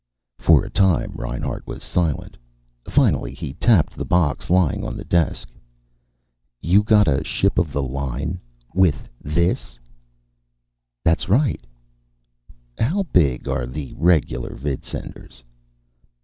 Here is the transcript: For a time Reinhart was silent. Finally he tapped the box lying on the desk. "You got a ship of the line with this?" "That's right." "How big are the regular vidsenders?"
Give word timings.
For 0.39 0.63
a 0.65 0.69
time 0.71 1.11
Reinhart 1.13 1.67
was 1.67 1.83
silent. 1.83 2.35
Finally 2.89 3.35
he 3.35 3.53
tapped 3.53 3.95
the 3.95 4.03
box 4.03 4.49
lying 4.49 4.83
on 4.83 4.97
the 4.97 5.03
desk. 5.05 5.47
"You 6.59 6.81
got 6.81 7.07
a 7.07 7.23
ship 7.23 7.59
of 7.59 7.71
the 7.71 7.83
line 7.83 8.39
with 8.73 9.07
this?" 9.21 9.77
"That's 11.05 11.29
right." 11.29 11.63
"How 12.79 13.03
big 13.13 13.47
are 13.47 13.67
the 13.67 13.93
regular 13.95 14.55
vidsenders?" 14.55 15.43